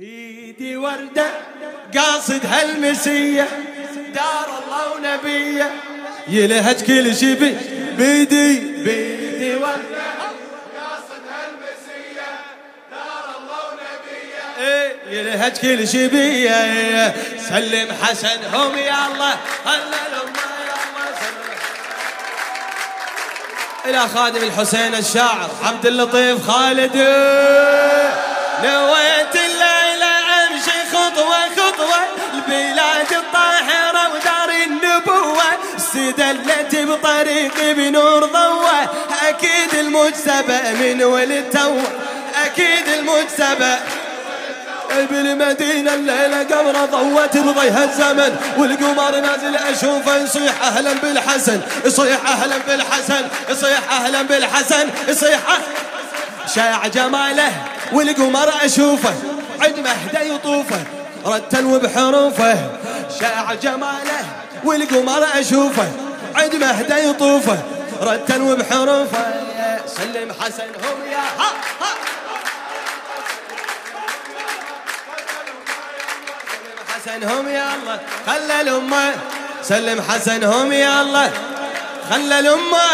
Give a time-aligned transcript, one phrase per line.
[0.00, 1.26] بيدي وردة
[1.96, 3.48] قاصد هالمسية
[4.14, 5.70] دار الله ونبية.
[6.28, 7.56] يلهج كل شي بي
[7.96, 8.58] بيدي.
[8.58, 10.10] بيدي وردة
[10.76, 12.30] قاصد هالمسية
[12.90, 14.66] دار الله ونبية.
[14.66, 17.14] إيه يلهج كل شي بيه
[17.48, 19.36] سلم حسنهم يا الله
[19.66, 21.50] هللهم يا الله سلم.
[23.86, 26.96] إلى خادم الحسين الشاعر عبد اللطيف خالد.
[28.64, 29.36] نويت
[37.50, 38.80] بطريقي بنور ضوة
[39.28, 41.82] أكيد المجتبى من ولد توه
[42.44, 43.74] أكيد المجتبى.
[45.10, 48.36] بالمدينة الليلة قمرة ضوت رضيها الزمن.
[48.58, 51.60] والقمر نازل أشوفه يصيح أهلا بالحسن.
[51.84, 53.28] يصيح أهلا بالحسن.
[53.50, 54.88] يصيح أهلا بالحسن.
[55.08, 55.40] يصيح
[56.54, 57.52] شاع جماله.
[57.92, 59.14] والقمر أشوفه.
[59.60, 60.80] عند مهدى يطوفه.
[61.26, 62.56] رتل وبحروفه.
[63.20, 64.24] شاع جماله.
[64.64, 65.88] والقمر أشوفه.
[66.34, 67.58] عند مهدى يطوفه
[68.02, 69.24] رتل وبحروفه.
[69.86, 71.50] سلم حسنهم يا ها
[71.80, 71.90] ها.
[76.88, 79.14] حسنهم يا الله خلى الأمة.
[79.62, 81.30] سلم حسنهم يا الله
[82.10, 82.84] خلى الأمة.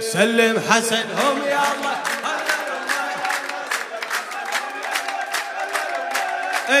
[0.00, 1.96] سلم حسنهم يا الله.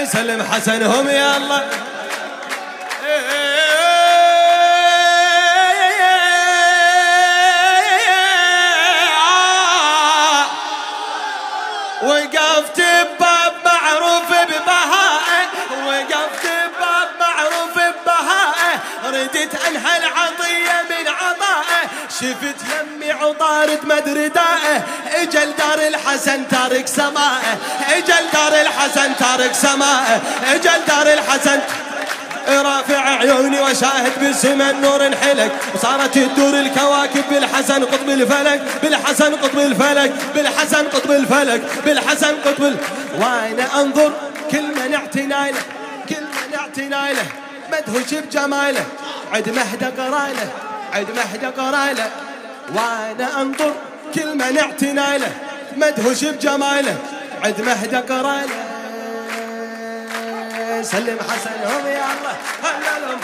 [0.04, 1.68] سلم حسنهم يا الله.
[12.02, 15.46] وقفت بباب معروف ببهائه.
[15.86, 18.76] وقفت بباب معروف ببهائه.
[19.04, 21.82] ردت عنها العطية من عطائه.
[22.08, 22.79] شفت يمي
[23.30, 24.76] عطارد مدردائه.
[25.22, 27.58] أجل دار الحسن تارك سمائه.
[27.96, 30.20] أجل دار الحسن تارك سمائه.
[30.54, 31.60] أجل دار الحسن.
[32.48, 38.62] رافع عيوني وشاهد بالسما النور انحلك وصارت تدور الكواكب بالحسن قطب الفلك.
[38.82, 40.12] بالحسن قطب الفلك.
[40.34, 41.62] بالحسن قطب الفلك.
[41.84, 42.76] بالحسن قطب ال...
[43.18, 44.12] وأنا أنظر؟
[44.50, 45.62] كل من اعتنى له.
[46.08, 47.26] كل من اعتنى له.
[47.72, 48.84] مدهوش بجماله.
[49.32, 50.48] عد مهدى قراله
[50.92, 52.10] عد مهدى قراله
[52.74, 53.74] وأنا انظر
[54.14, 55.32] كل من اعتنى له
[55.76, 56.96] مدهوش بجماله
[57.44, 58.58] عد مهدى قراله
[60.82, 63.20] سلم حسنهم يا الله هللهم.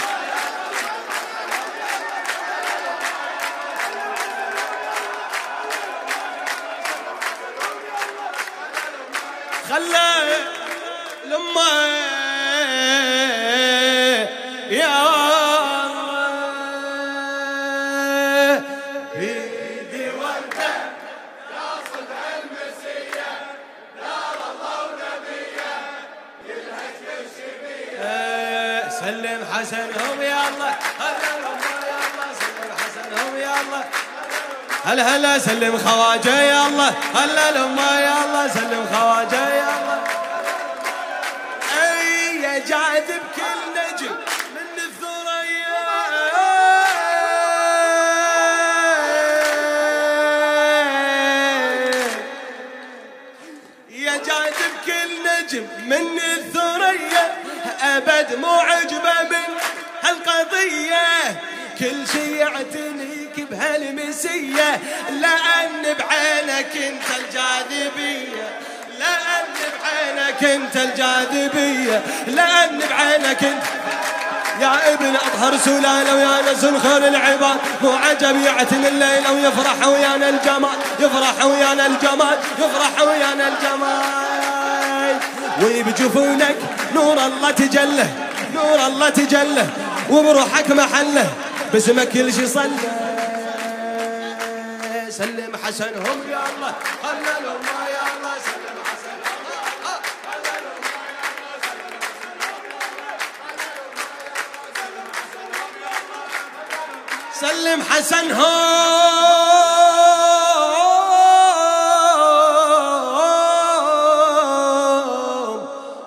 [9.71, 10.13] خلى
[11.25, 11.96] لما
[29.71, 30.75] سلم حسنهم يا الله.
[31.00, 31.59] هللهم
[31.91, 33.84] يا الله سلم حسنهم يا الله.
[34.84, 36.94] هلا هلا سلم خواجه يا الله.
[37.15, 39.99] هلا لما يا الله سلم خواجه يا الله.
[41.82, 44.15] أي يا جاذب كل نجم
[44.54, 45.87] من الثريا.
[53.91, 57.27] يا جاذب كل نجم من الثريا.
[57.83, 59.22] أبد مو عجبه
[60.36, 61.41] من هالقضيه
[61.78, 64.80] كل شي يعتنيك بهالمسية.
[65.10, 68.58] لأن بعينك أنت الجاذبية
[68.98, 72.02] لأن بعينك أنت الجاذبية.
[72.26, 73.62] لأن بعينك أنت
[74.60, 77.56] يا ابن أطهر سلالة ويا نزل خير العباد.
[77.82, 80.78] مو عجب يعتني الليل ويفرح ويانا الجمال.
[81.00, 85.16] يفرح ويانا الجمال يفرح ويانا الجمال.
[85.62, 86.56] وبجفونك
[86.94, 88.10] نور الله تجله
[88.54, 89.85] نور الله تجله.
[90.10, 91.26] وبروحك محله
[91.72, 92.78] باسمك كل شي صلى.
[95.10, 96.72] سلم حسنهم يا الله
[97.03, 97.60] خللهم
[97.97, 98.34] يا الله.
[107.41, 108.47] سلم حسنهم سلم حسنهم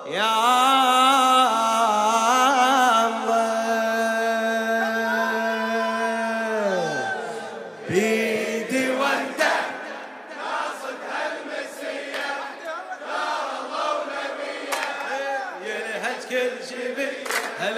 [0.06, 0.79] يا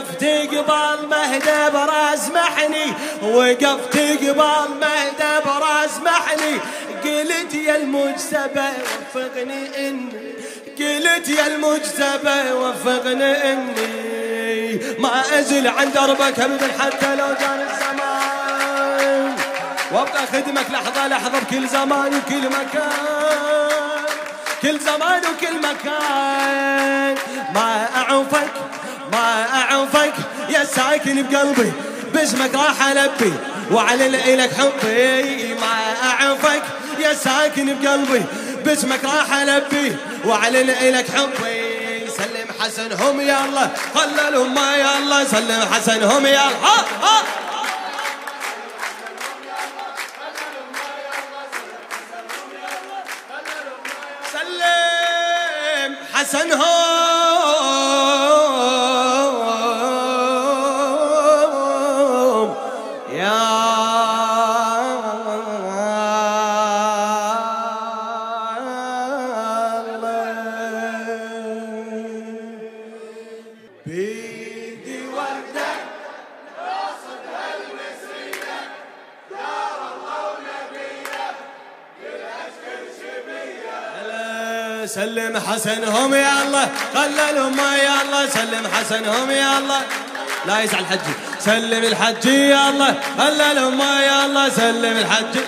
[0.00, 2.92] وقفت قبال مهدى براس محني
[3.22, 6.60] وقفت قبال مهدى براس محني.
[7.04, 8.68] قلت يا المجتبى
[9.14, 10.32] وفقني إني
[10.78, 14.80] قلت يا المجتبى وفقني إني.
[14.98, 19.36] ما أزل عن دربك ابدا حتى لو جاني الزمان.
[19.92, 24.04] وابقى خدمك لحظة لحظة بكل زمان وكل مكان.
[24.62, 27.14] كل زمان وكل مكان.
[27.54, 28.50] ما أعوفك
[29.12, 30.12] ما أعوفك
[30.48, 31.72] يا ساكن بقلبي
[32.14, 33.32] باسمك راح ألبي.
[33.70, 35.72] واعلن إلك حبي ما
[36.02, 36.62] أعوفك
[36.98, 38.22] يا ساكن بقلبي
[38.64, 39.96] باسمك راح ألبي.
[40.24, 47.22] واعلن لك حبي سلم حسنهم يلا خللهم ما يلا سلم حسنهم يلا ها ها.
[54.32, 57.09] سلم حسنهم.
[74.10, 75.70] بيدي وردة
[83.96, 89.82] هلا سلم حسنهم يا الله خللهم يا الله سلم حسنهم يا الله.
[90.46, 95.40] لا يزعل حجي سلم الحجي يا الله خللهم يا الله سلم الحجي.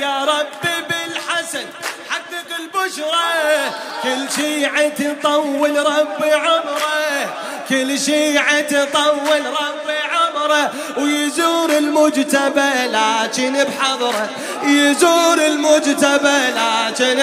[0.00, 0.46] يا رب
[0.88, 1.66] بالحسن
[2.10, 3.70] حقق البشرى
[4.02, 7.34] كل شيعة طول ربي عمره.
[7.68, 10.72] كل شيعة طول ربي عمره.
[10.96, 14.28] ويزور المجتبى لكن بحضره.
[14.62, 17.20] يزور المجتبى لكن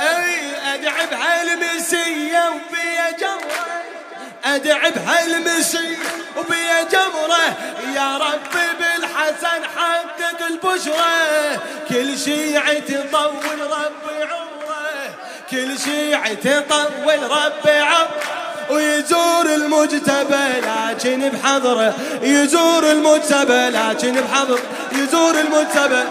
[0.00, 3.81] أي ادعي بهالمسيه وبيا جمره.
[4.44, 5.98] أدعي بهالمسيه
[6.36, 7.56] وبيا جمره
[7.94, 12.80] يا رب بالحسن حقق البشرى كل شيعة
[13.12, 15.14] طول ربي عمره.
[15.50, 16.34] كل شيعة
[16.68, 18.08] طول ربي عمره.
[18.70, 21.94] ويزور المجتبى لكن بحضره.
[22.22, 24.62] يزور المجتبى لكن بحضره.
[24.92, 26.04] يزور المجتبى.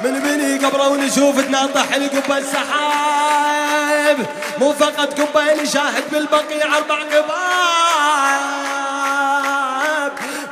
[0.00, 3.13] من بني قبره ونشوف تناطح القبة السحاب.
[4.58, 7.34] مو فقط قبة نشاهد بالبقيع أربع قباب.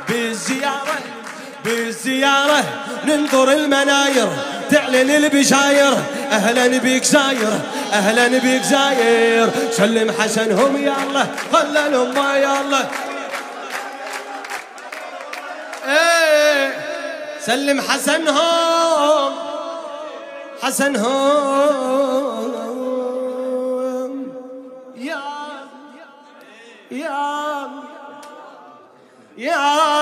[0.09, 0.99] بالزيارة
[1.65, 2.63] بالزيارة
[3.05, 4.29] ننظر المناير
[4.71, 5.93] تعلن البشاير
[6.31, 7.59] أهلا بيك زاير
[7.93, 9.49] أهلا بيك زاير.
[9.71, 12.89] سلم حسنهم يا الله خللهم ما يا الله.
[15.85, 16.73] إيه
[17.45, 19.33] سلم حسنهم
[20.63, 22.02] حسنهم.
[26.93, 27.85] Yeah.
[29.35, 29.92] Yeah.